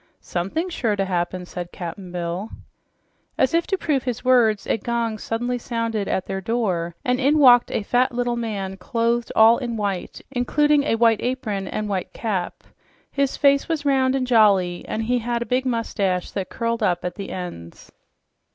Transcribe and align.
"Somethin's 0.19 0.73
sure 0.73 0.95
to 0.95 1.05
happen," 1.05 1.45
said 1.45 1.71
Cap'n 1.71 2.11
Bill. 2.11 2.49
As 3.37 3.53
if 3.53 3.67
to 3.67 3.77
prove 3.77 4.01
his 4.01 4.25
words, 4.25 4.65
a 4.65 4.77
gong 4.77 5.19
suddenly 5.19 5.59
sounded 5.59 6.07
at 6.07 6.25
their 6.25 6.41
door 6.41 6.95
and 7.05 7.19
in 7.19 7.37
walked 7.37 7.69
a 7.69 7.83
fat 7.83 8.11
little 8.11 8.35
man 8.35 8.77
clothed 8.77 9.31
all 9.35 9.59
in 9.59 9.77
white, 9.77 10.19
including 10.31 10.85
a 10.85 10.95
white 10.95 11.21
apron 11.21 11.67
and 11.67 11.87
white 11.87 12.13
cap. 12.13 12.63
His 13.11 13.37
face 13.37 13.69
was 13.69 13.85
round 13.85 14.15
and 14.15 14.25
jolly, 14.25 14.83
and 14.87 15.03
he 15.03 15.19
had 15.19 15.43
a 15.43 15.45
big 15.45 15.67
mustache 15.67 16.31
that 16.31 16.49
curled 16.49 16.81
up 16.81 17.05
at 17.05 17.13
the 17.13 17.29
ends. 17.29 17.91